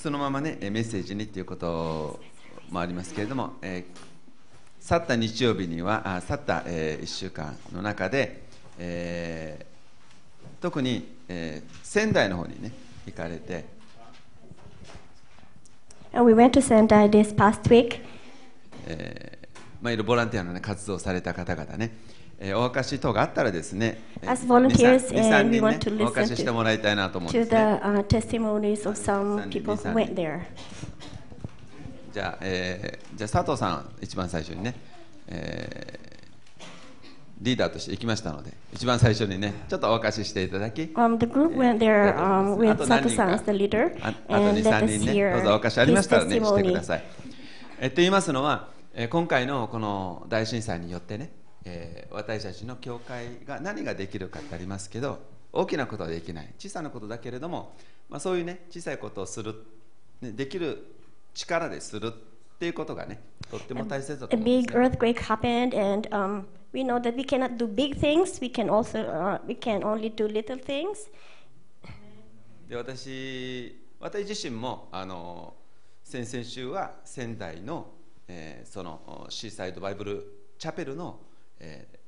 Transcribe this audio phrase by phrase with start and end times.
[0.00, 2.18] そのままねメッセージにということ
[2.70, 8.40] もありますけれども、えー、去った日曜日にはあ去った、えー、1週間の中で、
[8.78, 12.72] えー、特に、えー、仙台の方にね
[13.04, 13.66] 行かれて
[16.14, 18.00] And we went to Sendai this past week.
[18.86, 19.48] えー
[19.82, 21.90] まあ、いろいろボランティアの、ね、活動をされた方々ね、
[22.42, 27.60] えー、お証等があったらですね、As volunteers, 2、3 and we 人ね to お証し listen してもらいたいなと思うん to です the ね。
[27.82, 30.40] uh, testimonies of some people who went there.
[32.12, 34.74] じゃあ、えー、じゃあ佐藤さん一番最初にね、
[35.28, 36.10] えー
[37.42, 45.56] リーダーとして行きましたので、一番最初にね、ちょっとお証ししていただき、Um, the group went there um, あ with the leader, ああと and 2、let 3 us 人ね、どうぞお
[45.56, 47.04] hear 証しありましたらね、してく.ださい。
[47.80, 51.30] えと言いますのは、えー今回のこの大震災によってね、
[51.64, 55.20] えー私たちの教会が何ができるかってありますけど、
[55.52, 57.76] 大きなことはできない、小さなことだけれども、
[58.08, 59.54] まあ、そういうね、小さいことをする、
[60.20, 60.84] ね、できる
[61.34, 64.86] 力でするっていうことがね、とっても大切だと思うんです、ね。
[64.86, 68.40] earthquake happened, and um, we know that we cannot do big things.
[68.40, 71.10] We can also uh, we can only do little things.
[72.68, 75.54] で私私自身もあの
[76.04, 77.92] 先々週は仙台の、
[78.28, 80.24] えーそのシーサイドバイブル
[80.58, 81.18] チャペルの、
[81.60, 82.00] えー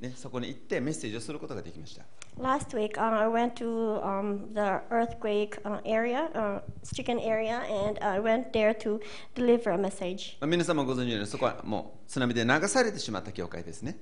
[0.00, 2.04] ね、そこに行ってメッセージをすることができました
[2.36, 7.96] Last week, uh, I went to um, the earthquake uh, area, uh, stricken area, and
[8.00, 9.00] I went there to
[9.36, 10.36] deliver a message.
[10.40, 13.96] まあ皆様ご存知のようにそこはもう津波で流されてしまった教会ですね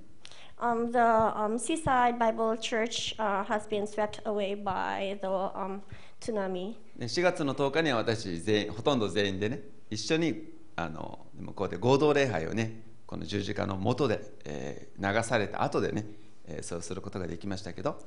[0.59, 5.83] Um, the um, Seaside Bible Church uh, has been swept away by the um,
[6.21, 6.77] tsunami.
[6.97, 16.07] で4月の10日には私全員ほとんど全員でね一緒にあの向こうで合同礼拝をねこの十字架の下で、えー流された後でね、
[16.47, 18.01] えーそうすることができましたけど。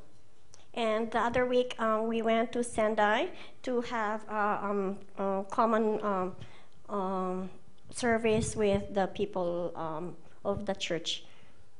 [0.75, 3.29] And the other week, um, we went to Sendai
[3.61, 6.31] to have a um, uh, common um,
[6.89, 7.49] um,
[7.91, 11.23] service with the people um, of the church.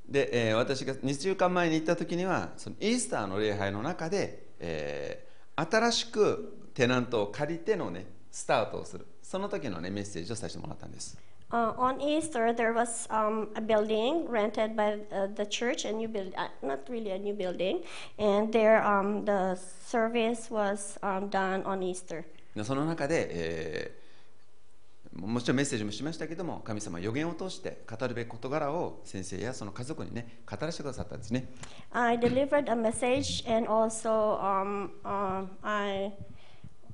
[0.08, 9.08] で、えー私が2週間前に行った時にはそのイースターの礼拝の中で、えー新しくテナントを借りてのねスタートをする。
[9.24, 11.18] その時のねメッセージをさせてもらったんです
[11.53, 16.07] Uh, on Easter, there was um, a building rented by uh, the church, a new
[16.07, 17.83] building, uh, not really a new building,
[18.19, 22.25] and there um, the service was um, done on Easter.
[22.55, 24.01] でその中で、えー
[25.13, 31.49] ももちろんメッセージもしましたけども神様は予言を通して語るべき事柄を先生やその家族にね語らせてくださったんですね
[31.91, 36.13] I delivered a message, and also um, um, I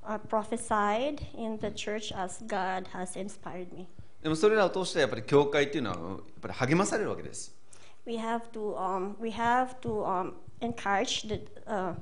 [0.03, 3.87] uh, prophesied in the church as God has inspired me.
[4.22, 7.54] でもそれらを通してやっぱり教会っていうのはやっぱり励まされるわけです
[8.06, 11.94] We have to um, we have to um, encourage the uh,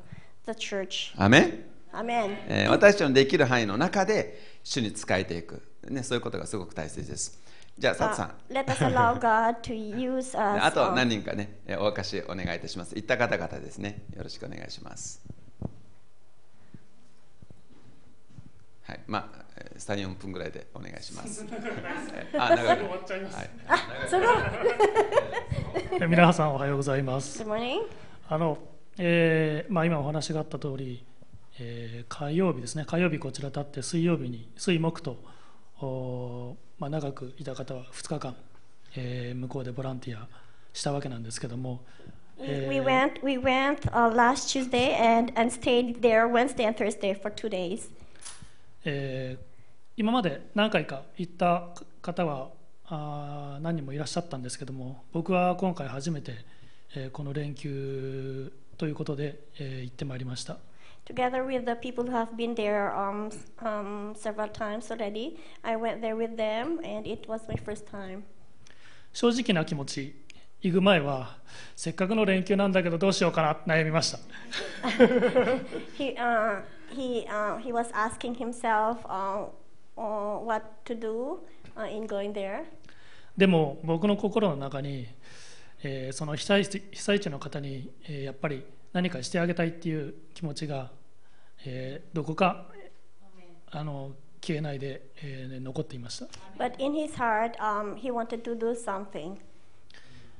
[0.47, 1.12] the church.
[1.22, 2.36] アメン Amen.
[2.48, 7.38] えー私たちのできる範囲の中で主に仕えていく、ね、そういうことがすごく大切です。
[7.78, 10.75] じゃあ、佐藤さ Uh, ん、let us allow God to use あ us.
[10.75, 12.94] と um, 何人かね、えーお明かしお願いいたします。
[12.94, 15.20] 行った方々ですね、よろしくお願いします。
[18.82, 19.39] はい、まあ、
[19.72, 21.44] えー3、4分ぐらいでお願いします。
[21.50, 22.81] えーあ、長く。
[22.82, 23.48] 終わっちゃいますはい、
[24.08, 24.53] それは
[26.00, 27.42] え皆さんおはようございます。
[27.42, 27.81] Good morning.
[28.28, 28.58] あの、
[28.98, 31.04] えーまあ、今お話があった通り、
[31.58, 35.16] えー火曜日ですね、火曜日こちら立って水曜日に水木と、
[35.81, 38.37] おーまあ、長くいた方は2日間、
[38.97, 40.28] えー向こうでボランティア
[40.72, 41.84] したわけなんですけども、
[42.38, 47.50] We, went we went uh, last Tuesday and, and stayed there Wednesday and Thursday for two
[47.50, 47.91] days.
[48.84, 49.50] えー
[50.00, 51.69] 今まで何回か行った
[52.00, 52.49] 方は
[52.87, 56.37] あー何人もいらっしゃったんですけども僕は今回初めて、
[56.97, 60.56] えーこの連休ということで、えー行ってまいりました
[61.05, 63.28] Together with the people who have been there um,
[63.59, 68.22] um, several times already, I went there with them and it was my first time.
[69.12, 70.15] 正直な気持ち
[70.62, 71.37] 行く前は
[71.77, 74.19] せっかくの連休なんだけどどうしようかな悩みました
[75.99, 76.62] He, uh,
[76.97, 79.49] he, uh, he was asking himself uh, uh,
[80.00, 81.38] what to do
[81.76, 82.64] uh, in going there?
[83.37, 85.06] でも僕の心の中に、
[85.82, 90.91] えーその被災地被災地の方に、えーやっぱり何かしてあげたいっていう気持ちが、
[91.64, 92.67] えーどこか
[93.70, 94.12] あの
[94.43, 96.26] 消えないで、えー残っていました、
[96.58, 99.37] But in his heart, um, he wanted to do something.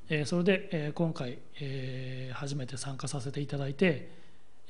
[0.09, 4.11] えーそれで、えー今回、えー初めて参加させていただいて、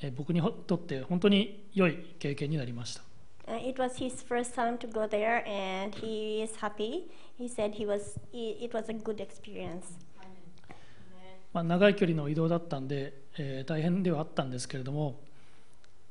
[0.01, 3.10] えー僕にとって本当に良い経験になりました Uh,
[3.57, 7.09] it was his first time to go there, and he is happy.
[7.37, 8.19] He said he was.
[8.31, 9.85] He, it was a good experience.
[11.53, 15.19] まあ、長い距離の移動だったんで、えー大変ではあったんですけれども、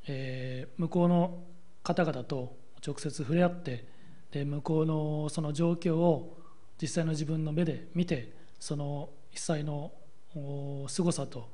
[0.07, 1.39] えー向こうの
[1.83, 2.57] 方々と
[2.87, 3.87] 直接触れ合って
[4.33, 6.37] で向こうのその状況を
[6.81, 9.93] 実際の自分の目で見てその被災の
[10.35, 11.49] お凄さと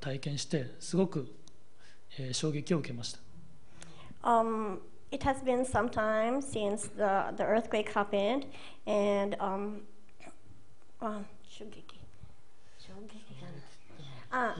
[0.00, 1.28] 体験してすごく、
[2.18, 3.18] えー衝撃を受けました
[4.24, 4.80] Um,
[5.10, 8.46] it has been some time since the, the earthquake happened,
[8.86, 9.80] and um,
[11.02, 11.18] uh,
[14.32, 14.54] uh,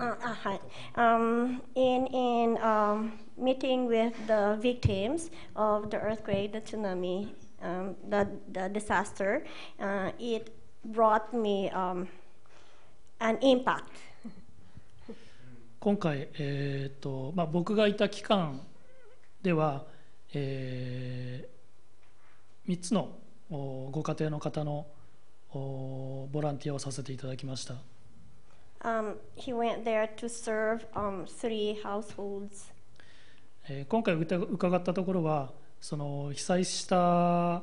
[0.00, 0.14] uh,
[0.44, 7.28] uh, um, in in um, meeting with the victims of the earthquake, the tsunami,
[7.62, 9.44] um, the, the disaster,
[9.80, 10.54] uh, it
[10.84, 12.08] brought me um,
[13.20, 13.90] an impact.
[15.80, 18.60] 今回、えーとまあ、僕がいた期間
[19.42, 19.86] では、
[20.34, 21.48] え
[22.68, 23.16] 3つの
[23.48, 24.86] おご家庭の方の
[25.54, 27.74] おボランティアをさせていただきました
[28.84, 32.72] Um, he went there to serve um, three households.
[33.68, 37.62] えー今回うた伺ったところはその被災した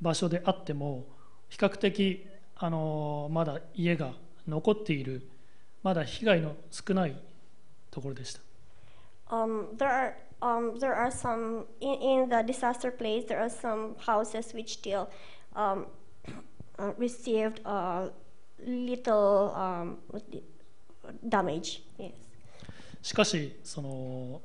[0.00, 1.04] 場所であっても
[1.48, 2.26] 比較的
[2.56, 4.12] あのまだ家が
[4.48, 5.28] 残っている
[5.82, 7.16] まだ被害の少ない
[7.90, 8.40] ところでした
[9.30, 13.24] Um, there are um, there are some in, in the disaster place.
[13.28, 15.08] There are some houses which still
[15.54, 15.86] um,
[16.80, 18.08] uh, received uh,
[18.66, 19.98] little um,
[21.28, 21.82] damage.
[21.96, 22.12] Yes.
[23.02, 24.42] しかしその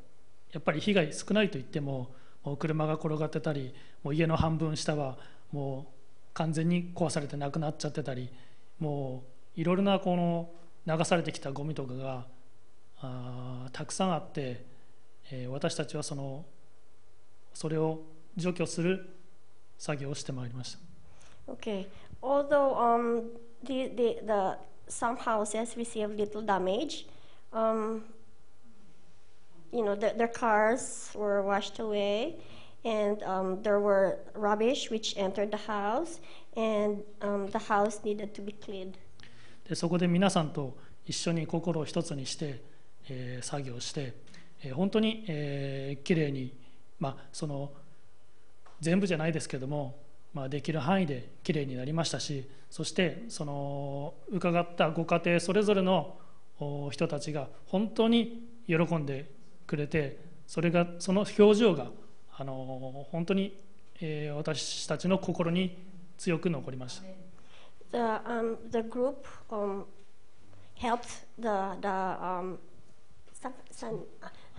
[0.53, 2.11] やっぱり被害少ないといっても
[2.43, 3.73] もう車が転がってたり
[4.03, 5.17] もう家の半分下は
[5.51, 8.29] もう完全に壊されてなくなっちゃってたり
[8.79, 9.23] も
[9.57, 10.49] ういろいろなこの
[10.85, 12.25] 流されてきたゴミとかが
[13.01, 14.65] あたくさんあって、
[15.31, 16.45] えー私たちはその
[17.53, 18.01] それを
[18.35, 19.15] 除去する
[19.77, 20.79] 作業をしてまいりました
[21.47, 21.85] Okay.
[22.23, 23.29] Although um,
[23.63, 27.05] the, the, the some houses receive little damage,
[27.53, 28.03] um,
[29.71, 32.37] you know, the, their cars were washed away,
[32.83, 36.19] and um, there were rubbish which entered the house,
[36.57, 38.97] and um, the house needed to be cleaned.
[39.67, 42.61] でそこで皆さんと一緒に心を一つにして、
[43.09, 44.13] えー作業して、
[44.63, 46.53] えー本当に、えー、きれいに、
[46.99, 47.71] まあ、その
[48.79, 49.97] 全部じゃないですけども、
[50.33, 56.17] まあ、できる範囲できれいになりましたしそしてその伺ったご家庭それぞれの
[56.91, 59.29] 人たちが本当に喜んで
[59.65, 61.87] くれてそれがその表情が
[62.37, 63.57] あの本当に、
[64.01, 65.77] えー私たちの心に
[66.17, 67.34] 強く残りました。
[67.95, 69.85] The, um, the group um,
[70.77, 72.57] helped the, the um,
[73.41, 73.99] some, some,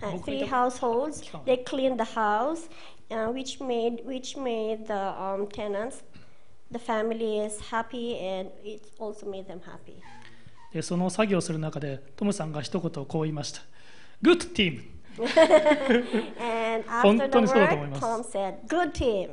[0.01, 1.21] uh, three households.
[1.45, 2.67] They cleaned the house,
[3.11, 6.01] uh, which made which made the um, tenants,
[6.71, 10.01] the families happy, and it also made them happy.
[10.73, 13.61] でその作業をする中でトムさんが一言こう言いました
[14.23, 14.81] 「Good team!」
[17.03, 18.03] 本当にそうだと思います。
[18.03, 19.29] Tom said, "Good team."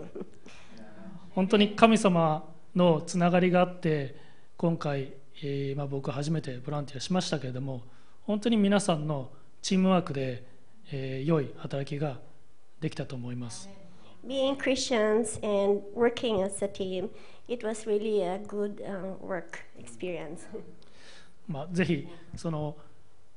[1.35, 4.17] 本当に神様のつながりがあって
[4.57, 5.13] 今回、
[5.43, 7.83] えーまあ、僕初めてボランティアしましたけれども
[8.23, 9.31] 本当に皆さんの
[9.63, 10.45] チームワークで、
[10.93, 12.19] えー良い働きが
[12.81, 13.69] できたと思います。
[14.27, 17.11] Being Christians and working as a team,
[17.49, 20.41] it was really a good uh, work experience.
[21.49, 22.77] まあ、ぜひその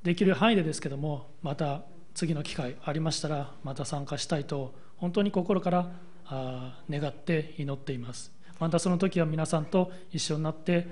[0.03, 1.83] できる範囲でですけどもまた
[2.13, 5.91] 次の機会ありましたらまた参加したいと本当に心から
[6.25, 10.87] あー願って祈っていますまたその時は皆さんと一緒になって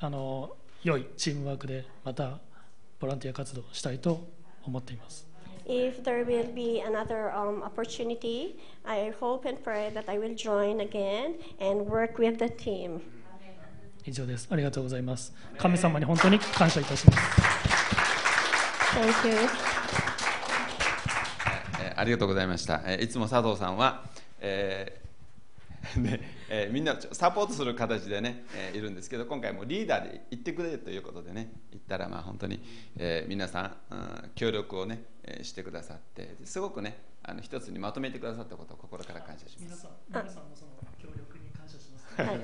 [0.00, 2.38] あの良いチームワークでまた
[3.00, 4.26] ボランティア活動をしたいと
[4.64, 5.26] 思っています。
[5.66, 11.36] If there will be another um, opportunity, I hope and pray that I will join again
[11.58, 13.00] and work with the team.
[14.04, 14.46] 以上です。
[14.50, 15.32] ありがとうございます。
[15.56, 17.18] 神様に本当に感謝いたします。
[18.94, 19.34] Thank you.
[21.82, 24.04] えーありがとうございました、えーいつも佐藤さんは、
[24.40, 26.20] えーね
[26.56, 32.62] えーみんなをちょサポートする形でね、えーいるんですけど今回もリーダーで行ってくれということでね行ったらまあ本当に、
[32.96, 42.40] えー皆さん、うん協力をね、えーしてくださってすごくねあの一つにまとめてくださったことを心から感謝しますさん皆さんのその協力に感謝しますはい。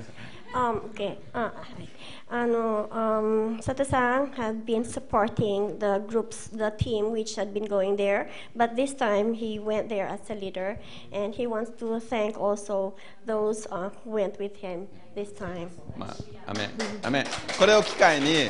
[0.54, 1.18] Um, okay.
[1.32, 1.88] あ、はい。
[2.28, 8.96] あの、um, Sato-san had been supporting the groups, the team which had been going there, but this
[8.96, 10.78] time he went there as a leader,
[11.12, 12.94] and he wants to thank also
[13.26, 15.68] those uh, who went with him this time.
[15.96, 16.70] まあ、アメン
[17.02, 17.24] アメン
[17.58, 18.48] これを機会に、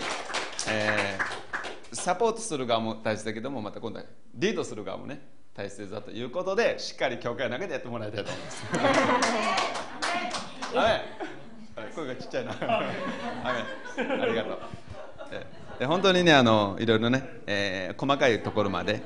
[0.69, 1.47] えー
[1.97, 5.21] サポートする側も大切だけどもまた今度はリードする側もね
[5.55, 8.65] 大切だということでしっかり教会の中でやってもらいたいと思います
[10.75, 11.30] アメンあ
[12.02, 12.52] 声がちっちゃいな。
[12.60, 14.60] ありがとう。
[15.32, 15.46] え
[15.80, 19.02] で本当にねあのいろいろね、えー細かいところまで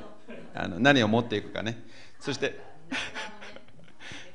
[0.54, 1.82] あの何を持っていくかね。
[2.20, 2.58] そして、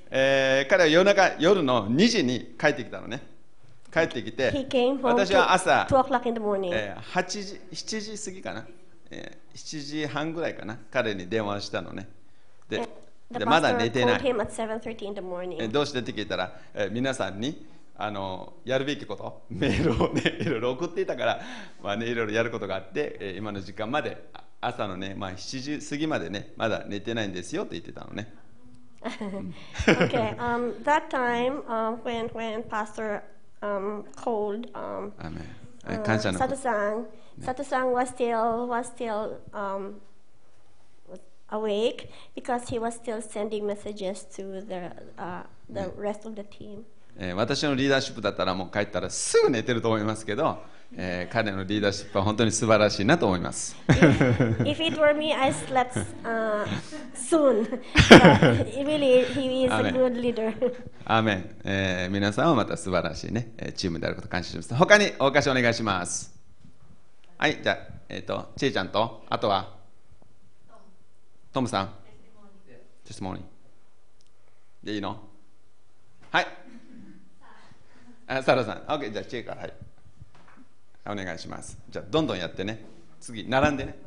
[0.09, 3.21] えー彼は夜中夜の2時に帰ってきたのね。
[3.93, 4.53] 帰ってきて
[5.01, 6.69] 私は朝2 o'clock in the morning.
[6.73, 8.65] えー8時7時過ぎかな、
[9.09, 10.77] えー7時半ぐらいかな。
[10.91, 12.07] 彼に電話したのね。
[12.69, 12.87] で
[13.31, 14.21] でまだ寝てない。
[14.21, 15.71] him at 7.30 in the え morning.
[15.71, 15.99] どうして？
[15.99, 17.65] って聞いたら、えー皆さんに
[18.03, 21.41] あのやるべきことメールをねいろいろ送っていたから、
[21.83, 28.33] まあね、いろいろやることがあって、えー今の時間まであ朝のね、まあ、7時過ぎまでねまだ寝てないんですよって言ってたのね
[29.01, 33.23] okay, um, that time um, when, when Pastor
[33.61, 35.11] um, called um,
[35.87, 37.05] uh, Sato-san,
[37.39, 39.95] Sato-san was still, was still um,
[41.49, 46.85] awake because he was still sending messages to the, uh, the rest of the team.
[47.17, 50.59] えー私のリーダーシップだったらもう帰ったらすぐ寝てると思いますけど、
[50.95, 53.75] えー彼のリーダーシップは本当に素晴らしいなと思います。
[53.87, 56.65] if it were me, I slept uh,
[57.13, 57.65] soon.
[58.09, 60.53] But really, he is a good leader.
[61.05, 64.73] アーメン、えー皆さんはまた素晴らしいね、えーチームであることを感謝します。
[64.75, 66.33] 他にお貸しお願いします。
[67.37, 67.77] はい、じゃあ、
[68.09, 69.75] えっ、と、ちえちゃんと、あとは、
[71.51, 71.89] トムさん？
[73.03, 74.85] テストモーニー。
[74.85, 75.19] でいいの？
[76.29, 76.47] はい。
[78.33, 79.73] あサラさん、オッケーじゃあ、チェーカ、はい。
[81.05, 81.77] お願いします。
[81.89, 82.81] じゃ、どんどんやってね、
[83.19, 83.97] 次、並んでね。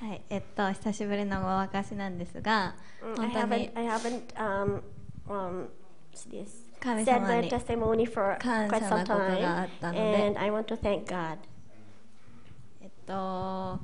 [0.00, 3.36] はい、えっと、久しぶりのお若しなんですが、本当に。
[3.36, 4.82] I haven't, I haven't, um,
[5.26, 5.66] um,
[6.30, 6.46] this.
[6.78, 9.98] 神様に感謝のことがあったので、
[12.82, 13.80] えっと、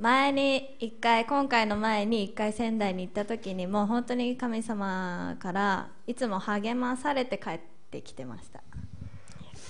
[0.00, 8.62] 前に一回今回の前に一回仙台に行った時にも本当に神様からいつも励まされて帰ってきてました。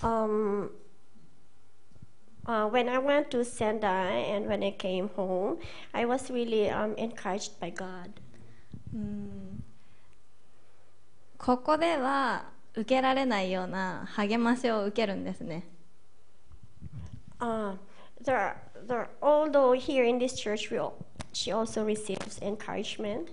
[0.02, 0.70] Um,
[2.46, 5.58] uh, when I went to Sendai and when I came home,
[5.92, 8.12] I was really um, encouraged by God.
[8.94, 9.64] うん
[11.38, 12.44] ここでは
[12.74, 15.66] 受けられないような励ましを受けるんですね。
[17.40, 17.76] Uh,
[18.24, 20.78] there, there, although here in this church, we,
[21.32, 23.28] she also receives encouragement.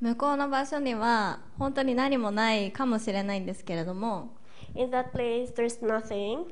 [0.00, 4.36] 向こうの場所には本当に何もないかもしれないんですけれども
[4.74, 6.46] In that place, there's nothing,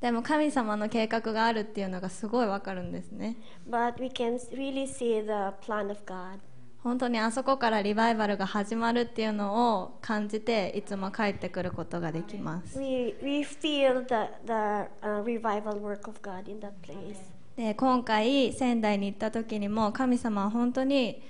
[0.00, 3.36] でも神様の計画があるっていうのがすごいわかるんですね
[3.68, 6.38] but we can really see the plan of God.
[6.82, 17.16] 本当にあそこからリバイバルが始まるっていうのを感じていつも帰ってくることができます We, we feel the, the uh, revival work of God in that place.
[17.56, 21.20] で今回仙台に行った時にも神様は本当に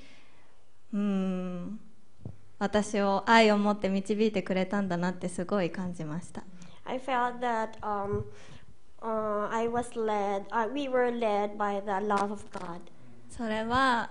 [0.93, 1.81] うーん
[2.59, 6.43] 私を愛を持って導いてくれたんだなってすごい感じました
[6.85, 8.25] I felt that um,
[9.02, 12.81] uh, I was led, uh, we were led by the love of God.
[13.31, 14.11] それは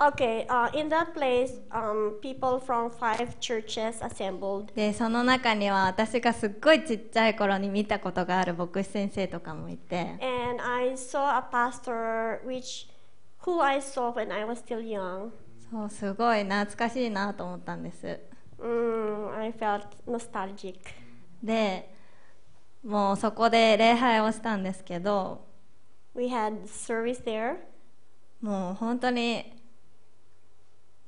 [0.00, 4.72] okay, uh, in that place, um, people from five churches assembled.
[4.74, 12.88] でその中には私がすっごいちっちゃい頃に見たことがある牧師先生とかもいて And I saw a pastor which,
[13.44, 15.30] who I saw when I was still young.
[15.70, 18.18] そうすごい懐かしいなと思ったんです
[18.60, 20.78] Mm, I felt nostalgic.
[21.42, 21.94] で
[22.84, 25.46] もうそこで礼拝をしたんですけど
[26.14, 27.56] We had service there.
[28.40, 29.57] もう本当に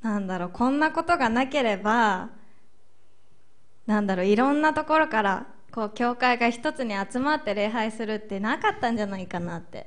[0.03, 2.31] なんだろうこんなことがなければ
[3.87, 9.87] なんだろういろんなところからこう教会が一つに集まって礼拝するってなかったんじゃないかなって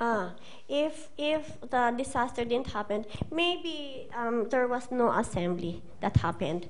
[0.00, 0.30] Ah,
[0.68, 6.68] if if the disaster didn't happen, maybe um, there was no assembly that happened.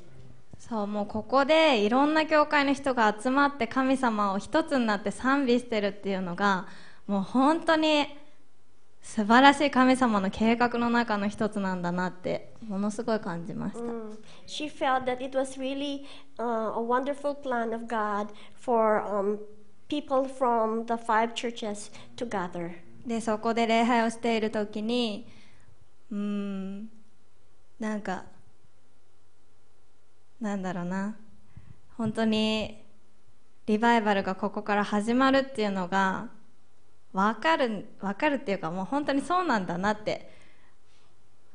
[0.58, 6.66] そうもうここでいろんな教会の人が集まって神様を一つになって賛美してるっていうのが
[7.06, 8.06] もう本当に
[9.08, 13.80] 素晴らしい神様の計画の中の一つなんだなってものすごい感じました。
[23.06, 25.26] でそこで礼拝をしているときに
[26.12, 26.90] うん
[27.80, 28.24] なんか
[30.38, 31.16] なんだろうな。
[31.96, 32.84] 本当に
[33.64, 36.28] リバイバルがここから始まるっていうのが
[37.18, 40.30] 分かる分かるっていうかもう本当にそうなんだなって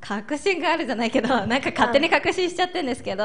[0.02, 3.24] 確信があるじゃないけどなんか勝手に確信しちゃってるんですけど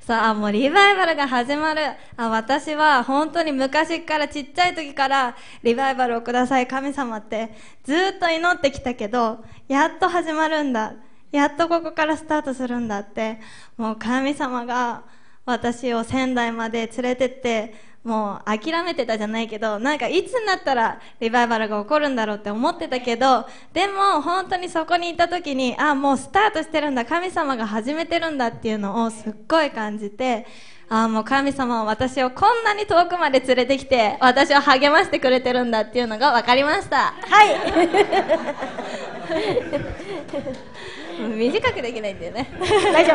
[0.00, 1.80] さあもうリバイバルが始まる。
[2.18, 7.48] あ私は本当に昔からちっちゃい時からリバイバルをください神様って
[7.82, 10.92] ずっと祈ってきたけどやっと始まるんだ。
[11.32, 13.38] やっとここからスタートするんだって
[13.76, 15.04] もう神様が
[15.44, 17.74] 私を仙台まで連れてって
[18.08, 30.46] もう諦めてたじゃないけどなんかいつになったらリバイバルが起こるんだろうって思ってたけどでも本当にそこにいた時にあもうスタートしてるんだ神様が始めてるんだっていうのをすっごい感じて
[30.88, 37.12] あもう神様は私をこんなに遠くまで連れてきて私を励ましてくれてるんだっていうのが分かりました。
[37.12, 37.56] はい
[41.18, 42.48] 短くできないんだよね
[42.92, 43.14] 大丈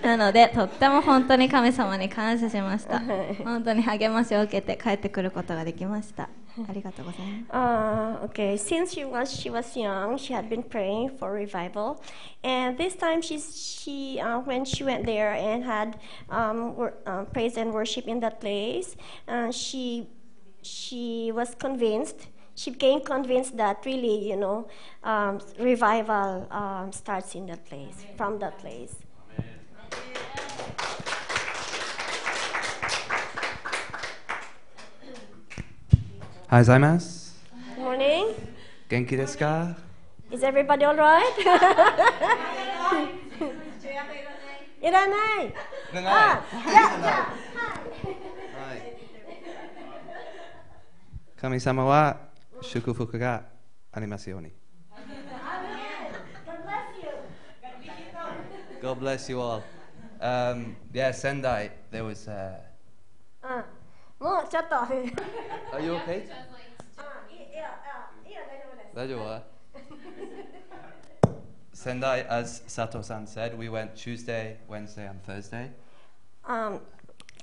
[0.00, 3.00] 夫なのでとっても本当に神様に感謝しました
[3.44, 6.28] 本当に励ましを受けて帰ってくることができました
[6.68, 11.96] ありがとうございます Uh, okay, since she was she was young, she had been praying for revival,
[12.44, 15.98] and this time she's she uh, when she went there and had
[16.30, 18.96] um, wor- uh, praise and worship in that place,
[19.28, 20.08] uh, she
[20.62, 22.28] she was convinced.
[22.54, 24.68] She became convinced that really, you know,
[25.02, 28.96] um, revival um, starts in that place, from that place.
[36.50, 37.42] おはようございます。
[37.78, 38.34] Good morning.
[38.90, 39.74] 元気ですか
[40.30, 41.22] Is everybody all right?
[44.82, 45.54] いらない。
[45.94, 47.32] あ、じゃあじゃあ
[51.40, 52.31] 神様は
[52.62, 53.44] 祝福が
[53.92, 54.52] ありますように。
[58.82, 59.62] God bless you all.
[60.20, 62.28] Um, yeah, Sendai, there was.
[62.28, 62.58] Uh,
[63.44, 64.74] うん、もうちょっと。
[64.76, 66.24] are you okay?
[66.24, 66.34] いや、
[67.50, 67.80] いや、
[68.26, 68.96] いや、大丈夫です。
[68.96, 69.52] 大丈夫
[71.74, 75.70] Sendai, as Sato-san said, we went Tuesday, Wednesday, and Thursday.
[76.44, 76.78] あ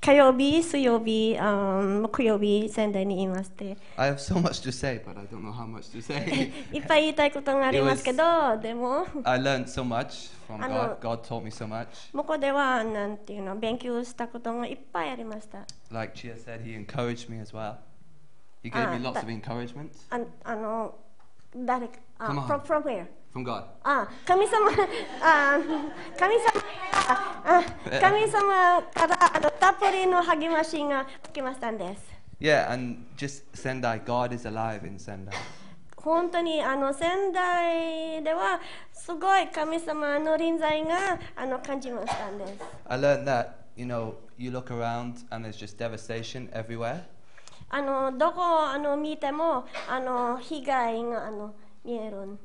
[0.01, 6.51] 火曜日、水曜日、あ木曜日、仙台にいまして、 I have so much to say, but I don't know how much to say.
[6.71, 8.23] いっぱい言いたいことがありますけど、
[8.61, 10.99] でも、 I learned so much from あの God.
[10.99, 11.87] God taught me so much.
[12.15, 15.65] ここでは、なんていうの、勉強したことがいっぱいありました。
[15.91, 17.77] Like Chia said, he encouraged me as well.
[18.63, 20.93] He gave me Ah, lots that- of encouragement ああの、
[21.55, 22.61] 誰か、あ Come on.
[22.61, 23.05] from, from where?
[23.32, 23.64] From God.
[23.82, 24.70] あ神様
[25.22, 25.58] あ
[26.18, 26.42] 神様
[27.44, 27.62] あ
[28.00, 32.10] 神様からあのたっぷりの励ましが来ましたんです。
[32.40, 35.32] Yeah, and just Sendai, God is alive in Sendai.
[35.96, 38.60] 本当にあの仙台では
[38.92, 42.54] すごい神様の臨在があの感じましたんです。
[42.86, 47.02] I learned that, you know, you look around and there's just devastation everywhere.
[47.68, 52.38] あのどこあの見てもあの被害があの見える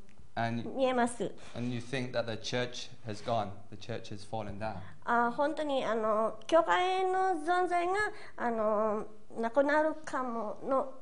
[0.76, 1.30] 見えます。
[1.54, 4.76] and you think that the church has gone, the church has fallen down.
[5.04, 7.92] あ本当にあの教会の存在が
[8.36, 9.06] あの
[9.38, 10.92] なくなるかもの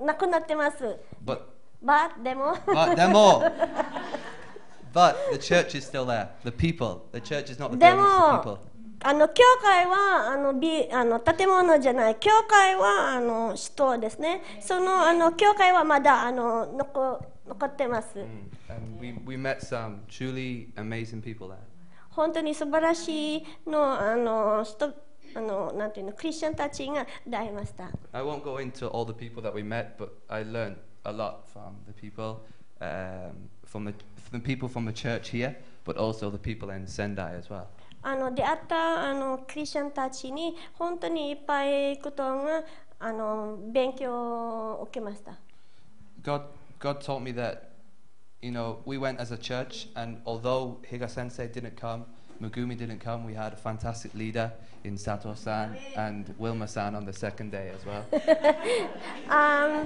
[0.00, 0.98] ななくなってます。
[1.24, 1.40] But,
[1.82, 3.40] ばでも but, demo.
[4.92, 6.28] but the church is still there.
[6.44, 7.08] The people.
[7.12, 8.58] The church is not the で building, it's the も people.
[9.05, 18.19] あの教会はあのビあの建物じゃない教会はあの人ですねそのあの教会はまだあの残残ってます、
[19.01, 21.57] we met some truly amazing people there.
[22.11, 24.93] 本当に素晴らしいのあの人
[25.35, 31.45] あのなんていうのクリスチャンたちが出会いました I won't go into all the people that we met, but I learned a lot
[31.51, 32.45] from the people,
[32.79, 36.87] um, from the from the people from the church here, but also the people in
[36.87, 37.67] Sendai as well.
[38.02, 42.62] あの出会ったあのクリスチャンたちに本当にいっぱいことが
[43.00, 45.38] あの勉強を受けました
[46.22, 46.42] God,
[46.80, 47.70] God taught me that,
[48.42, 52.04] you know, we went as a church, and although Higa Sensei didn't come,
[52.41, 54.51] Megumi didn't come, we had a fantastic leader
[54.83, 58.05] in Sato-san and Wilma-san on the second day as well.
[59.29, 59.85] あ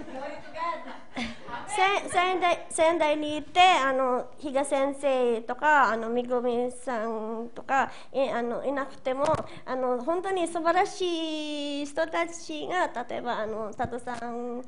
[1.68, 9.26] せ仙台仙台に行ってあの比嘉先生とかあのみぐみさんとかいあのいなくても
[9.66, 14.64] あの本当に素晴らしい人たちが例えばあの佐藤さん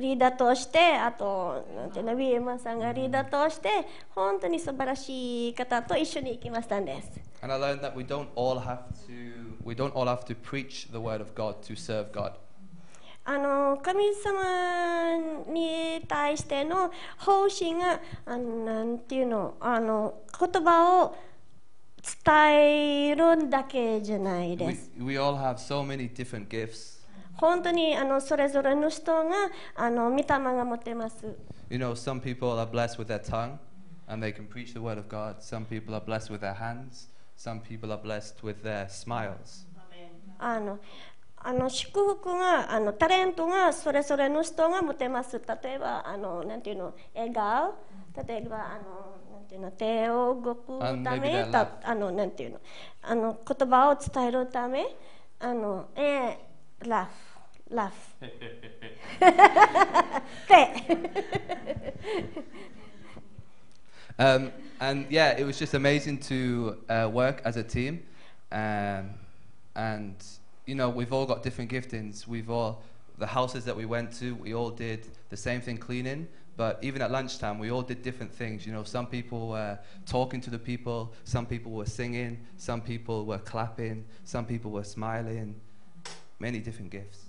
[0.00, 3.68] リーダーとしてあとなんていうのウィエマさんがリーダーとして
[4.10, 7.10] 本当に素晴らしい方と一緒に行きましたんです。
[7.42, 10.98] And I learned that we don't all have to, we don't all have to preach the
[10.98, 12.32] word of God to serve God.
[13.24, 15.18] あの神様
[15.52, 21.16] に対しての方針があのなんていうのあの言葉を
[22.24, 24.90] 伝えるだけじゃないで We, す。
[24.98, 26.97] we all have so many different gifts.
[27.38, 29.30] 本当にあのそれぞれの人が
[29.74, 31.36] あの御霊が持ってます。
[31.70, 33.58] You know, some people are blessed with their tongue.
[34.08, 35.42] and they can preach the word of God.
[35.42, 39.66] Some people are blessed with their hands, some people are blessed with their smiles.
[40.40, 40.78] あの
[41.36, 47.74] あの祝福があのタレントがそれぞれの人が持てます例えばあのなんていうの笑顔
[48.26, 52.60] 例えばあのなんていうの手を動くためたあのなんていうの
[53.02, 54.86] あの言葉を伝えるため
[55.40, 57.10] あのえー、ラフ
[57.70, 58.14] laugh.
[64.18, 68.02] um, and yeah, it was just amazing to uh, work as a team.
[68.50, 69.10] Um,
[69.74, 70.14] and,
[70.66, 72.26] you know, we've all got different giftings.
[72.26, 72.82] We've all,
[73.18, 76.28] the houses that we went to, we all did the same thing cleaning.
[76.56, 78.66] But even at lunchtime, we all did different things.
[78.66, 83.26] You know, some people were talking to the people, some people were singing, some people
[83.26, 85.54] were clapping, some people were smiling.
[86.40, 87.27] Many different gifts.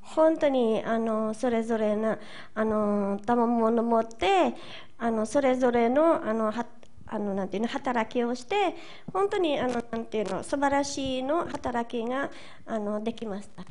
[0.00, 2.18] 本当にあのそれぞれな
[2.54, 4.54] あの賜物を持って
[4.98, 6.66] あのそれぞれのあのは
[7.06, 8.74] あのなんていうの働きをして
[9.12, 12.30] 本当にあのなんていうの素晴らしいの働きが
[12.66, 13.64] あのできました。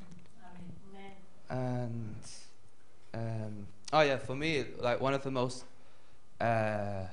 [1.49, 2.15] And
[3.13, 5.65] um, oh yeah, for me, like one of the most
[6.41, 7.05] uh,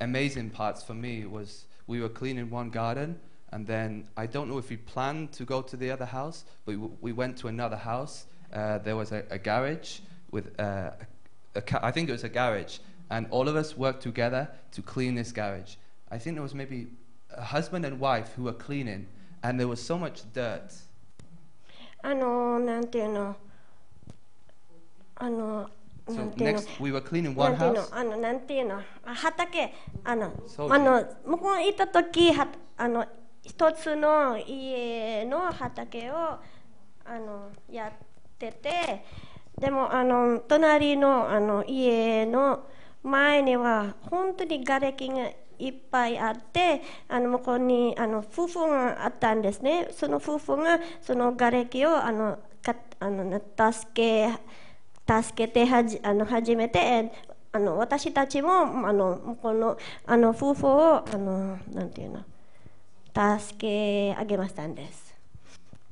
[0.00, 3.18] amazing parts for me was we were cleaning one garden,
[3.51, 6.75] and then I don't know if we planned to go to the other house, but
[6.77, 8.25] we, we went to another house.
[8.53, 9.99] Uh, there was a, a garage
[10.31, 10.91] with uh,
[11.55, 14.49] a, a ca- I think it was a garage, and all of us worked together
[14.71, 15.75] to clean this garage.
[16.11, 16.87] I think there was maybe
[17.35, 19.07] a husband and wife who were cleaning,
[19.43, 20.71] and there was so much dirt.
[22.03, 23.35] あのなんていうの
[25.15, 25.69] あの
[26.07, 27.95] な So んていうの next, we were cleaning な one んていうの house.
[27.95, 33.05] あのなんていうのあ畑あのそうあの向こう行った時はあの
[33.50, 37.92] 一つの家の畑をあのやっ
[38.38, 39.04] てて
[39.58, 42.68] でもあの隣のあの家の
[43.02, 49.88] 前には本当に瓦礫がいっぱいあってあの向こうにあの夫婦があったんですね。
[49.90, 54.30] その夫婦がその瓦礫をあのかあの助け
[55.22, 57.12] 助けてはじあの始めてえ
[57.50, 62.24] あの私たちもあの向こうのあの夫婦をあのなんていうの
[63.19, 65.15] 助けあげましたんです。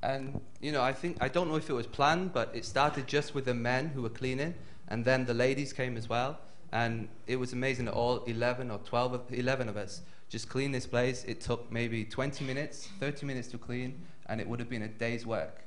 [0.01, 3.07] And you know, I think I don't know if it was planned, but it started
[3.07, 4.53] just with the men who were cleaning,
[4.89, 6.37] and then the ladies came as well.
[6.71, 10.73] And it was amazing that all 11 or 12 of, 11 of us just cleaned
[10.73, 11.23] this place.
[11.25, 13.93] It took maybe 20 minutes, 30 minutes to clean,
[14.25, 15.63] and it would have been a day's work.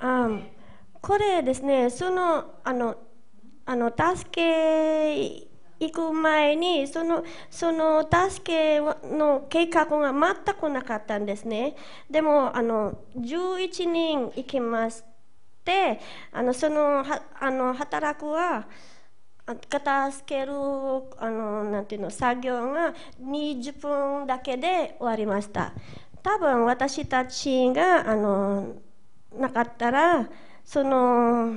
[0.00, 0.28] あ
[1.00, 2.96] これですね、そのあの
[3.64, 5.46] あの助け
[5.79, 11.75] 行く前にそのその助けの計画が全くなかったんですね。
[12.09, 15.03] でもあの11人行きまし
[15.63, 15.99] て、
[16.31, 18.67] あのそのはあの働くは
[19.69, 20.53] 片付ける
[21.19, 25.73] あのなんていうの作業が20分だけで終わりました。
[26.23, 28.75] 多分私たちがあの
[29.37, 30.27] なかったら
[30.65, 31.55] その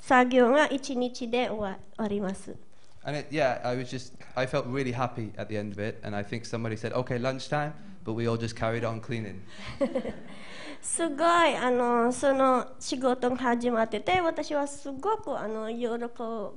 [0.00, 2.69] 作業が1日で終わります。
[3.05, 6.01] And it, yeah, I was just, I felt really happy at the end of it.
[6.03, 9.41] And I think somebody said, okay, lunchtime, but we all just carried on cleaning.
[10.81, 15.87] すごいあのその仕事が始まってて私はすごくあの喜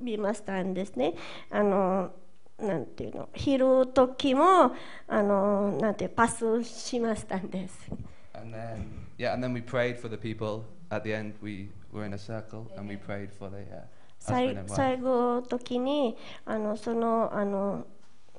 [0.03, 1.15] びましたんですね。
[1.51, 2.11] あの
[2.59, 4.75] なんていうの昼時も
[5.07, 7.91] あのなんてパスしましたんです。
[8.35, 10.65] And then, yeah, and then we prayed for the people.
[10.91, 13.85] At the end, we were in a circle and we prayed for the uh,
[14.24, 17.86] 最後時にあのそのあの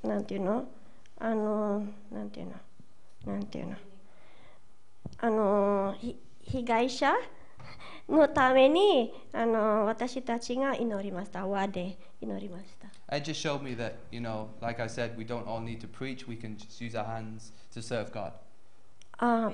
[0.03, 0.66] なんていうの
[1.18, 2.53] あのなんていうの
[3.27, 3.77] なんていうの
[5.18, 7.12] あのひ被害者
[8.09, 12.88] のためにあの私たちが祈りました和で祈りました。
[13.14, 16.27] It just showed me that, you know, like I said, we don't all need to preach.
[16.27, 18.33] We can just use our hands to serve God.
[19.18, 19.53] あ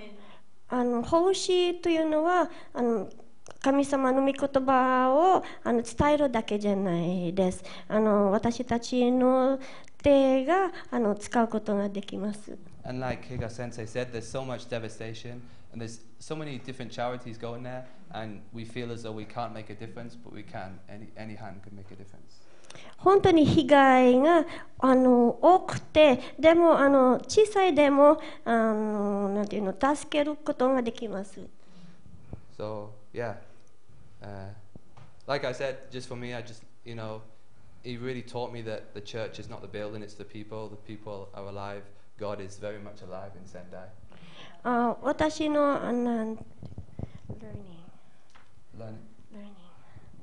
[0.68, 3.08] あの奉仕というのはあの
[3.62, 7.62] 神様の御言葉をあの伝えるだけじゃないです。
[7.88, 9.58] あの私たちの
[10.02, 12.56] 手があの使うことができます。
[12.84, 15.42] And like Higa Sensei said, there's so much devastation
[15.72, 19.52] and there's so many different charities going there, and we feel as though we can't
[19.52, 20.78] make a difference, but we can.
[20.88, 22.40] Any, any hand can make a difference.
[22.98, 24.46] 本当に被害が
[24.78, 31.40] あの多くて、でもあの小さいでもあのなんていうの助けることができます。
[32.56, 33.34] So, yeah.
[34.23, 34.27] Uh,
[35.27, 37.21] like I said, just for me, I just, you know,
[37.83, 40.69] he really taught me that the church is not the building, it's the people.
[40.69, 41.83] The people are alive.
[42.17, 43.87] God is very much alive in Sendai.
[44.63, 46.39] あ私のあなん learning
[48.79, 48.95] Learn.
[49.31, 49.45] learning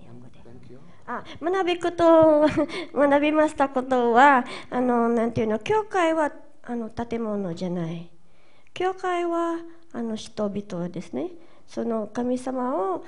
[0.00, 0.80] 日本語で Thank you.
[1.06, 2.46] あ学びことを
[2.94, 6.32] 学びましたことはあのなんていうの教会は
[6.64, 8.10] あの建物じゃない
[8.74, 9.58] 教会は
[9.92, 11.30] あの人々ですね
[11.68, 13.04] その神様を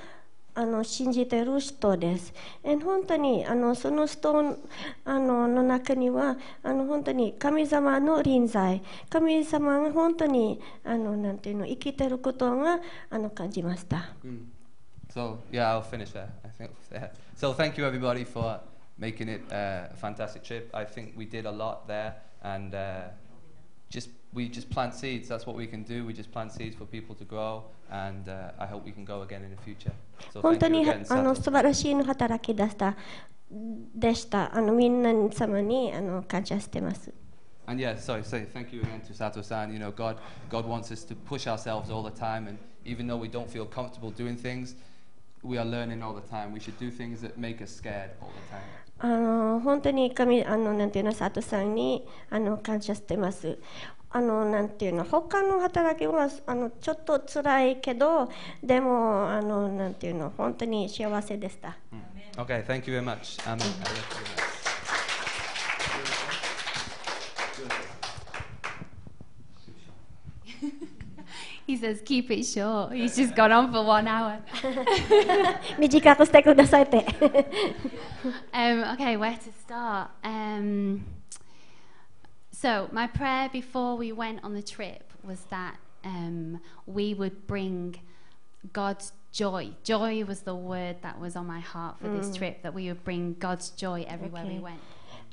[0.60, 2.34] あの信じてる人です。
[2.62, 4.58] え本当にあのその人
[5.06, 14.10] あのの中にはあの本当に神様の臨在神様が本当にあのなんていうの生きてることがあの感じました。
[15.08, 16.28] So yeah, I'll finish there.
[16.44, 16.70] I think.
[17.36, 18.60] So thank you everybody for
[18.98, 20.68] making it uh, a fantastic trip.
[20.74, 23.08] I think we did a lot there, and uh,
[23.88, 25.27] just we just plant seeds.
[25.29, 26.05] That's what we can do.
[26.05, 29.21] We just plant seeds for people to grow, and uh, I hope we can go
[29.21, 29.93] again in the future.
[30.33, 31.41] So 本当 thank you に again, あの Sato.
[31.41, 32.95] 素晴らしいの働き出した
[33.49, 34.55] でした。
[34.55, 37.13] あのみんな様にあの感謝してます。
[37.67, 39.71] And yeah, sorry, say thank you again to Sato-san.
[39.73, 40.17] You know, God,
[40.49, 43.65] God wants us to push ourselves all the time, and even though we don't feel
[43.65, 44.75] comfortable doing things,
[45.41, 46.53] we are learning all the time.
[46.53, 48.85] We should do things that make us scared all the time.
[48.97, 53.57] あの本当に神あのなんていうの佐藤さんにあの感謝してます。
[54.12, 58.28] あのなんていうの他の働きはあのちょっと辛いけど
[58.62, 61.76] でもあのなんていうの本当に幸せでした。
[62.36, 63.38] Okay, thank you very much.
[63.46, 63.60] Amen.
[71.66, 72.92] He says, keep it short.
[72.92, 74.40] He's just gone on for one hour.
[75.78, 77.06] 短くしてくださいって。
[78.52, 80.08] Um, okay, where to start?
[80.24, 81.02] Um,
[82.59, 87.99] so, my prayer before we went on the trip was that um, we would bring
[88.71, 89.71] God's joy.
[89.83, 93.03] Joy was the word that was on my heart for this trip, that we would
[93.03, 94.61] bring God's joy everywhere we Okay.
[94.61, 94.79] went.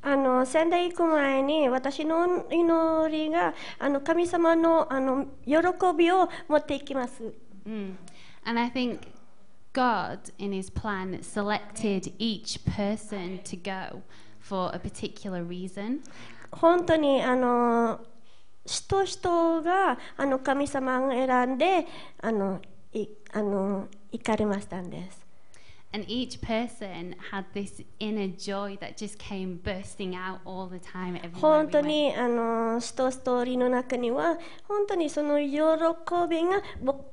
[0.04, 5.54] あの仙台行く前に私の祈りがあの神様のあの喜
[5.96, 7.32] びを持っていきます。
[7.64, 7.94] Mm.
[8.44, 8.98] And I think
[9.72, 14.02] God, in His plan, selected each person to go
[14.47, 15.99] For a particular reason.
[16.51, 17.99] 本当にあの
[18.65, 21.85] 人人があの神様が選んで
[22.21, 22.61] あの
[22.93, 25.26] いあの行かれましたんです。
[25.96, 31.38] And each person had this inner joy that just came bursting out all the time everywhere
[31.38, 31.86] 本 we 当 went.
[31.86, 35.50] にあの人ストーリーの中には本当にその喜
[36.30, 36.62] びが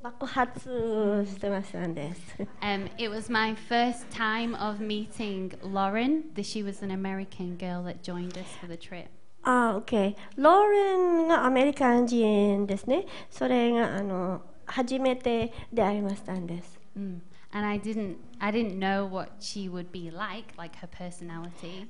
[0.02, 2.20] 爆発してましたんです。
[2.62, 6.32] Um, it was my first time of meeting Lauren.
[6.34, 9.08] The, she was an American girl that joined us for the trip.
[9.42, 10.16] あ、OK。
[10.36, 13.04] ローレンがアメリカン人ですね。
[13.30, 16.80] それがあの初めて出会いましたんです。
[16.98, 17.20] Mm.
[17.55, 21.87] And I didn't, I didn't know what she would be like, like her personality.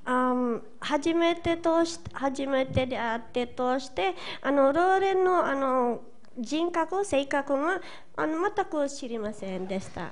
[0.79, 6.01] 初めてとし初めてであってとしてあのローレンのあの
[6.37, 7.81] 人格性格が
[8.15, 10.11] あの全く知りませんでした。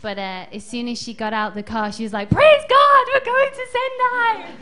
[0.00, 3.06] But uh, as soon as she got out the car, she was like, "Praise God,
[3.12, 4.52] we're going to Sendai!"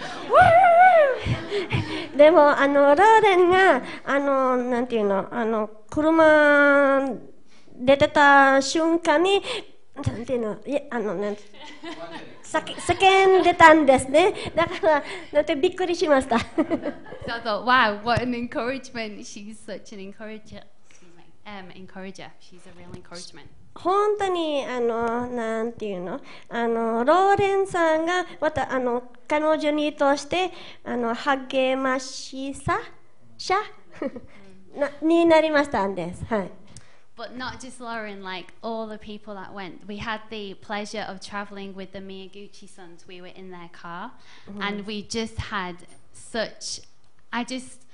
[2.12, 2.16] Woo!
[2.16, 7.10] でもあのローレンがあのなんていうのあの車
[7.76, 9.42] 出てた瞬間に
[10.00, 11.36] なんていうの、いあのね、
[12.42, 14.52] 叫,叫んでたんですね。
[14.54, 16.38] だから、なんてびっくりしました。
[16.38, 16.48] そう
[17.44, 19.18] そう、わあ、what an encouragement!
[19.20, 20.62] She's such an encourager.
[21.46, 22.30] Um, encourager.
[22.40, 23.46] She's a real encouragement.
[23.74, 26.20] 本当にあのなんていうの？
[26.48, 30.50] あのローレンさんがまたあの彼女にとして
[30.84, 32.78] あの励ましさ
[33.38, 33.54] 者
[34.76, 36.24] なになりましたんです。
[36.26, 36.50] はい。
[37.19, 39.87] But not just Lauren, like all the people that went.
[39.87, 43.05] We had the pleasure of traveling with the Miyaguchi sons.
[43.07, 44.11] We were in their car,
[44.59, 45.77] and we just had
[46.11, 46.81] such.
[47.31, 47.85] I just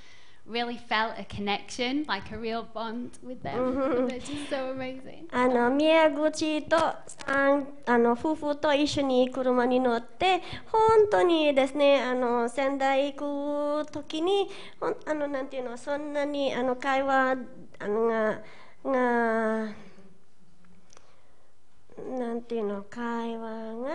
[0.44, 4.08] really felt a connection, like a real bond with them.
[4.08, 5.28] They're just so amazing.
[5.30, 14.48] あの宮口とさんあの夫婦と一緒に車に乗って本当にですねあの仙台行く時に
[14.80, 17.36] ほんあのなんていうのそんなにあの会話
[17.78, 18.40] あのが
[18.91, 19.73] が
[22.17, 23.89] なんていうの会話が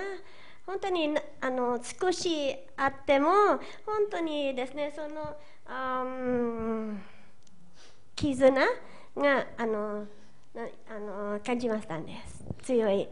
[0.66, 3.28] 本当になあの少しあっても
[3.86, 6.96] 本当にですねそのあー
[8.14, 8.54] 絆
[9.16, 10.06] があの
[10.54, 13.08] なあの感じましたんです強い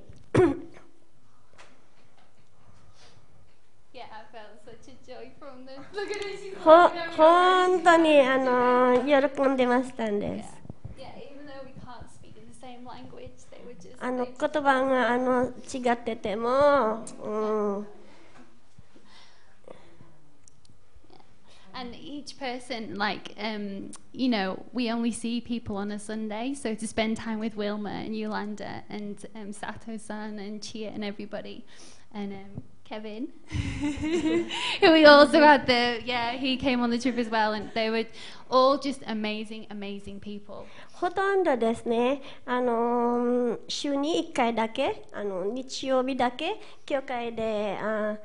[6.64, 10.59] ほ.本当にあの喜んでましたんです
[13.99, 17.87] あの they 言葉があの違ってても、うん、
[21.77, 26.73] And each person, like, um, you know, we only see people on a Sunday, so
[26.73, 31.65] to spend time with Wilma and Yolanda and um, Sato san and Chia and everybody,
[32.13, 33.28] and um, Kevin,
[34.80, 37.88] who we also had the yeah he came on the trip as well, and they
[37.88, 38.04] were
[38.50, 40.66] all just amazing, amazing people.
[40.94, 48.16] ほとんどですね、あの週に1回だけ、あの日曜日だけ、教会で、あ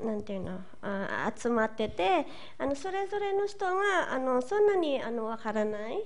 [0.00, 2.24] なんていうのあ集まってて
[2.56, 5.98] あの、それぞれの人があのそんなにあのわからない。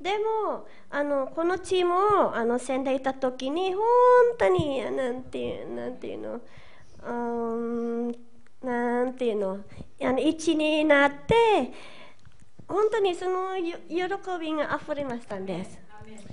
[0.00, 3.84] でもあのこのチームをあの仙台いた時に本
[4.36, 6.40] 当になんていうなんていうの
[7.06, 8.14] うーん
[8.62, 9.60] なんていうの？
[10.02, 11.72] あの一になって
[12.68, 13.96] 本当にそのよ喜
[14.40, 15.78] びが溢れましたんです。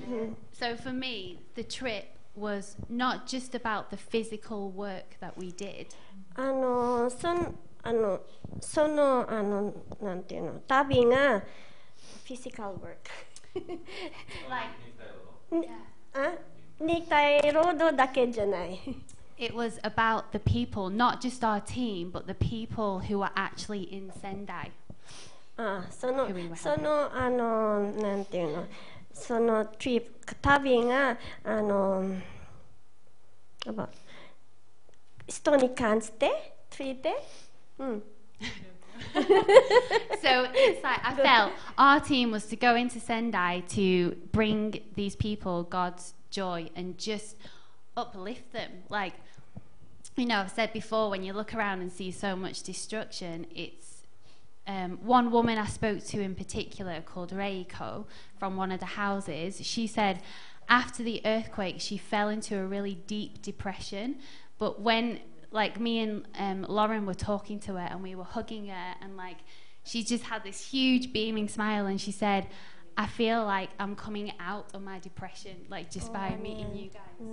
[0.07, 2.05] うん So for me, the trip
[2.37, 5.87] was not just about the physical work that we did.
[6.35, 8.21] あのそんあの
[8.59, 10.59] そのあのなんていうの？
[10.67, 12.89] 旅がフィジカルワーク
[14.49, 15.69] Like
[16.13, 16.33] あ
[16.79, 18.79] 肉体労働だけじゃない。
[19.38, 24.10] it was about the people, not just our team, but the people who were actually in
[24.20, 24.70] Sendai.
[25.56, 28.66] あその Here we were そのあのなんていうの
[29.12, 32.14] そのトリップ旅があの
[33.66, 33.88] やっぱ
[35.26, 37.12] 人に感じてついて、
[37.78, 38.02] うん、
[40.22, 45.16] So it's like I felt our team was to go into Sendai to bring these
[45.16, 47.36] people God's joy and just
[47.95, 48.71] uplift them.
[48.89, 49.13] Like,
[50.15, 54.03] you know, I've said before, when you look around and see so much destruction, it's
[54.67, 58.05] um, one woman I spoke to in particular called Reiko
[58.37, 59.59] from one of the houses.
[59.65, 60.21] She said
[60.69, 64.17] after the earthquake, she fell into a really deep depression.
[64.57, 65.19] But when,
[65.51, 69.17] like, me and um, Lauren were talking to her and we were hugging her, and
[69.17, 69.37] like,
[69.83, 72.47] she just had this huge beaming smile, and she said,
[72.95, 77.27] I feel like I'm coming out of my depression, like, just by meeting you guys.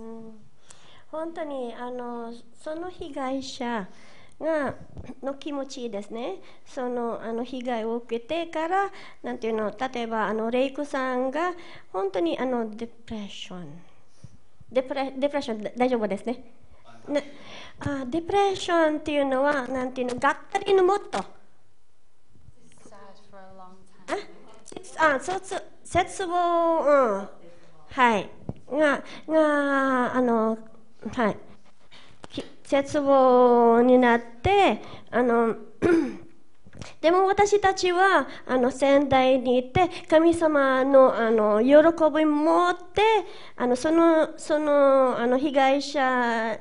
[1.10, 3.88] 本当にあのその被害者
[4.40, 4.74] が
[5.22, 8.90] の気持ちですね、そのあの被害を受けてから、
[9.22, 11.52] なんていうの、例えばあのレイクさんが
[11.92, 13.66] 本当にあのデプレッション、
[14.72, 16.54] デプレデプレッションだ大丈夫ですね。
[17.08, 17.24] ね。
[17.80, 21.18] あデプレッションっていうのは、なんていうの、がったりのもっと。
[24.96, 27.28] あ、そうつ、絶望、うん、
[27.88, 28.30] はい、
[28.70, 30.58] が、が、あの、
[31.14, 31.36] はい、
[32.28, 35.56] き絶望になって、あの、
[37.00, 41.74] でも私たちはあの仙台に行って神様のあの喜
[42.14, 43.02] びを持って
[43.56, 46.58] あのそのそのあの被害者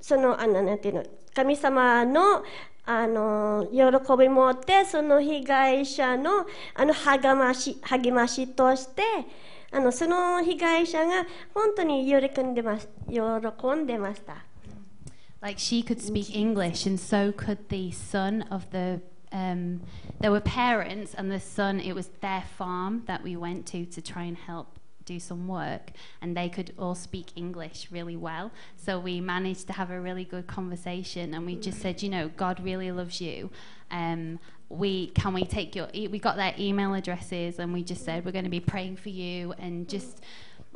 [0.00, 2.42] そのあのなんていうの神様の
[2.84, 3.80] あの喜
[4.16, 9.02] びを持ってその被害者のあの励まし励ましとして
[9.75, 13.19] あのその被害者が本当に喜んでます喜
[13.75, 14.45] んでました。
[15.41, 19.01] Like she could speak English, and so could the son of the.
[19.31, 19.81] Um,
[20.19, 21.79] there were parents, and the son.
[21.79, 25.92] It was their farm that we went to to try and help do some work,
[26.20, 28.50] and they could all speak English really well.
[28.76, 32.28] So we managed to have a really good conversation, and we just said, you know,
[32.36, 33.50] God really loves you.
[33.90, 34.38] Um,
[34.68, 35.88] we can we take your?
[35.94, 38.96] E- we got their email addresses, and we just said we're going to be praying
[38.96, 40.20] for you, and just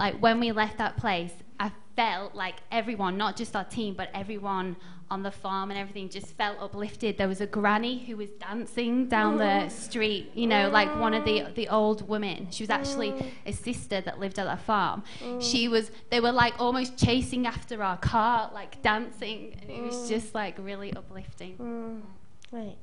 [0.01, 4.09] like when we left that place, I felt like everyone, not just our team, but
[4.15, 4.77] everyone
[5.11, 7.19] on the farm and everything just felt uplifted.
[7.19, 11.25] There was a granny who was dancing down the street, you know, like one of
[11.25, 12.49] the the old women.
[12.51, 13.13] She was actually
[13.45, 15.03] a sister that lived at our farm.
[15.41, 20.09] She was they were like almost chasing after our car, like dancing, and it was
[20.09, 22.03] just like really uplifting.
[22.51, 22.79] Right.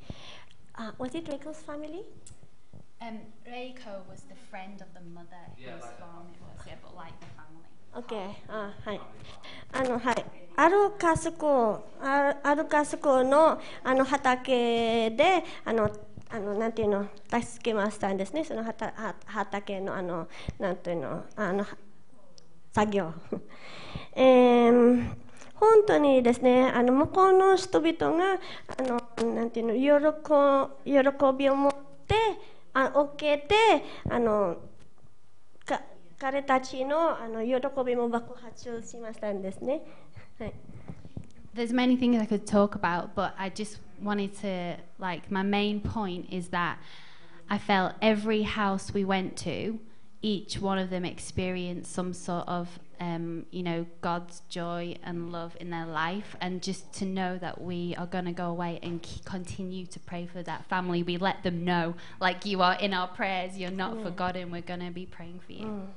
[0.75, 2.03] Uh, was it Reiko's family?
[3.01, 6.46] Um, Reiko was the friend of the mother yeah, whose farm it was.
[6.67, 7.63] Yeah, but like the family.
[7.93, 8.11] OK、
[8.49, 9.01] あはい。
[9.73, 10.25] あのはい。
[10.55, 15.89] アルカスコアルアルカスコのあの畑であの
[16.29, 17.07] あのなんていうの？
[17.29, 18.43] 助けましたんですね。
[18.43, 20.27] その畑は畑のあの
[20.59, 21.25] なんていうの？
[21.35, 21.65] あの
[22.73, 23.13] 作業。
[24.15, 25.15] えー
[25.59, 28.39] 本当にですね、あの向こうの人々が
[28.77, 30.69] あのなんていうの？
[30.85, 31.71] 喜喜びを持っ
[32.07, 32.13] て
[32.73, 33.55] あ受けて
[34.07, 34.57] あの
[35.65, 35.81] か
[36.18, 39.82] 彼たちのあの喜びも爆発しましたんですね。
[40.38, 40.52] はい。
[41.54, 45.80] There's many things I could talk about, but I just wanted to like my main
[45.80, 46.78] point is that
[47.48, 49.78] I felt every house we went to,
[50.22, 55.56] each one of them experienced some sort of um, you know God's joy and love
[55.60, 59.02] in their life, and just to know that we are going to go away and
[59.02, 61.02] k- continue to pray for that family.
[61.02, 63.58] We let them know, like you are in our prayers.
[63.58, 64.50] You're not forgotten.
[64.50, 65.88] We're going to be praying for you.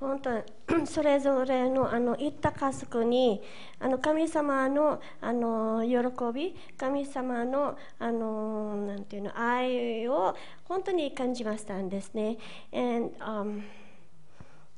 [0.00, 0.30] 本当
[0.78, 3.42] にそれぞれのあの行った家族に
[3.80, 5.98] あの神様のあの喜
[6.32, 12.38] び神様のあのなんていうの愛を本当に感じましたんですね。
[12.72, 13.62] And, um,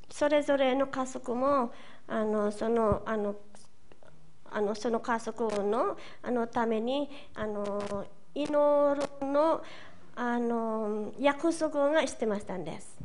[0.10, 1.74] それぞれの家族も
[2.08, 3.36] あのそのあの
[4.52, 9.64] あのその家族のあのためにあの祈るの
[10.16, 12.98] あの約束がしてましたんです。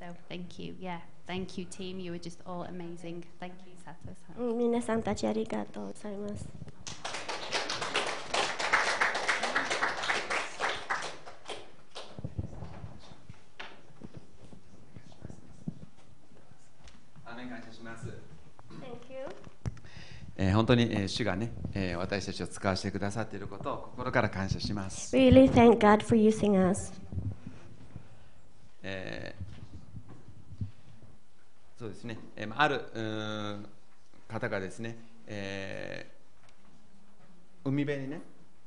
[0.00, 0.76] So thank you.
[0.80, 1.00] Yeah.
[1.26, 1.98] Thank you, team.
[1.98, 3.24] You were just all amazing.
[3.40, 3.76] Thank you,
[4.42, 6.48] ん皆さんたちありがとうございます。
[17.24, 18.06] アーメン感謝します。
[20.38, 25.16] えー本当に、えー主がね、えー私たちを使わせてくださっていることを心から感謝します。
[25.16, 26.92] Really thank God for using us.
[28.82, 29.46] えー
[31.78, 33.66] そうですね、えーまああるうーん
[34.28, 38.20] 方がですね、えー海辺にね、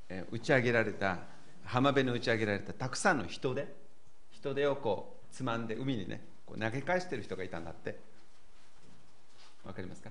[0.09, 1.19] えー打ち上げられた
[1.63, 3.67] 浜辺に打ち上げられたたくさんの人手
[4.31, 8.08] 人手をこうつまんで海にねこう投げ返してる人がいたんだって
[9.69, 10.09] わかりますか？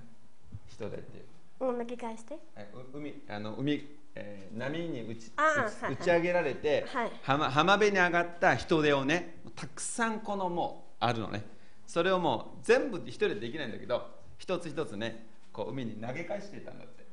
[0.69, 1.17] 人手って。
[1.17, 1.25] いう
[1.67, 2.35] うん、投げ返して。
[2.55, 3.85] はい、う海あの海、
[4.15, 7.11] えー波に打ち打ち上げられて、はい。
[7.23, 11.43] 浜浜辺に上がった人手をねたくさんこのもうあるのね。
[11.85, 14.07] それをもう全部一人でできないんだけど
[14.37, 17.05] 一つ一つねこう海に投げ返していたんだって。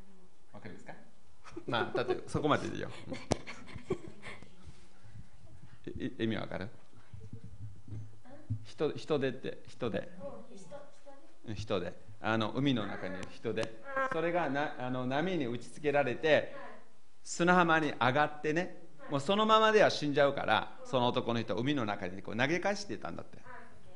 [0.52, 0.92] わかりますか？
[1.66, 2.88] まあだってそこまででいいよ、
[6.18, 6.68] 意味わかる？
[8.64, 9.98] 人人手って人手。
[9.98, 10.02] う
[11.52, 16.54] ん人であの海の中にいる人でそれがなあの波に打ちつけられて
[17.22, 23.38] 砂浜に上がってねもうそのままでは死んじゃうからその男の人海の中にこう投げ返してたんだって、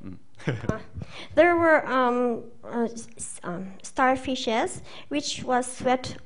[0.03, 0.19] うん、
[1.35, 6.17] There were um, uh, s- um, starfishes which was swept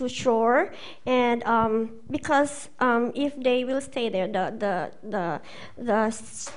[0.00, 0.72] to shore,
[1.04, 4.74] and um, because um, if they will stay there, the the
[5.04, 5.40] the,
[5.76, 6.00] the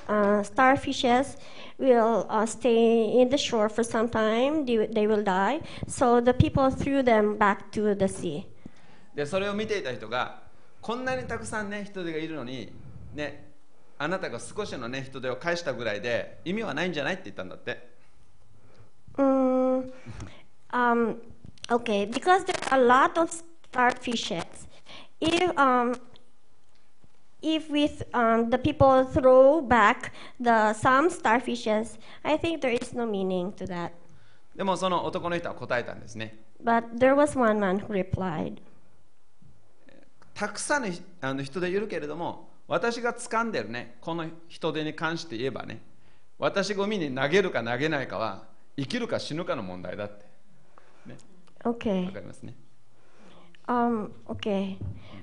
[0.08, 1.36] uh, starfishes
[1.78, 4.64] will uh, stay in the shore for some time.
[4.64, 5.60] They, they will die.
[5.86, 8.46] So the people threw them back to the sea.
[9.14, 10.42] でそれを見ていた人が
[10.80, 12.72] こんなにたくさんね人手がいるのに
[13.14, 13.52] ね
[13.96, 17.94] あなたが少しのね人手を返したぐらいで意味はないんじゃないって言ったんだって
[19.16, 19.92] Mm,
[20.72, 21.16] um,
[21.70, 23.30] okay, because there are a lot of
[23.72, 24.66] starfishes.
[25.20, 25.94] If um,
[27.42, 33.06] if with um, the people throw back the some starfishes, I think there is no
[33.06, 33.92] meaning to that.
[34.56, 38.58] でもその男の人は答えたんですね But there was one man who replied,
[40.32, 45.80] たくさんのひあの人手いるけれども私が掴んでるねこの人手に関して言えばね
[46.38, 48.44] 私が海に投げるか投げないかは
[48.76, 50.23] 生きるか死ぬかの問題だってね
[51.64, 52.10] "Okay,
[53.66, 54.78] um, okay,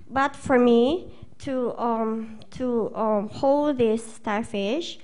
[0.10, 5.00] but for me to um, to um, hold this starfish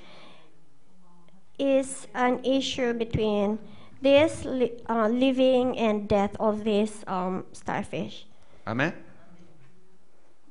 [1.59, 3.59] is an issue between
[4.01, 8.27] this li- uh, living and death of this um, starfish.
[8.65, 8.93] アメン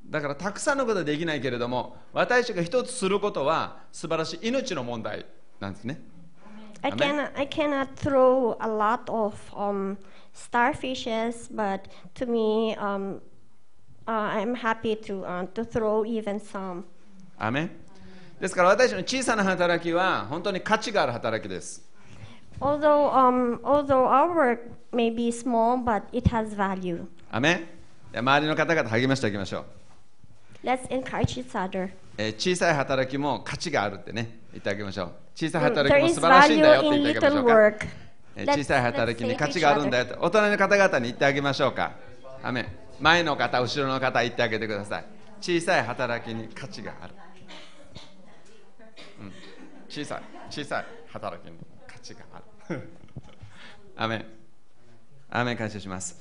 [0.08, 5.26] だからたくさんのことはできないけれども私が一つすることは素晴らしい命の問題
[5.60, 6.00] なんですね
[6.83, 6.97] I Amen.
[6.97, 9.97] cannot, I cannot throw a lot of um,
[10.35, 13.21] starfishes, but to me, um,
[14.07, 16.83] uh, I'm happy to, uh, to throw even some.
[17.37, 17.71] アメン
[18.39, 21.83] ですから私の小さな働きは本当に価値がある働きです
[22.59, 24.59] Although, um, although our work
[24.91, 27.05] may be small, but it has value.
[27.31, 27.67] アメン
[28.11, 29.59] で周りの方々励ましておきましょ
[30.63, 31.91] う Let's encourage each other.
[32.18, 35.12] えー小さい働きも価値があるってね言ってあげましょう。
[35.34, 37.86] 小さい Mm, 働きも素晴らしいんだよって言ってあげましょうか.
[38.36, 41.92] え小さい働きに価値があるんだ.よって大人の方々に言ってあげましょうか。
[42.42, 42.66] アメン。
[43.00, 45.04] 前の方後ろの方言ってあげてください。
[45.40, 47.14] 小さい働きに価値がある、
[49.20, 49.32] うん、
[49.88, 52.88] 小さい小さい働きに価値がある。
[53.96, 54.24] アメン。
[55.30, 56.14] アメン感謝します